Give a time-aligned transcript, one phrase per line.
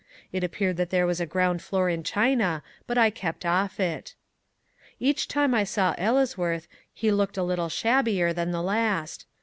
[0.31, 4.15] It appeared that there was a ground floor in China, but I kept off it.
[4.99, 9.27] Each time I saw Ellesworth he looked a little shabbier than the last.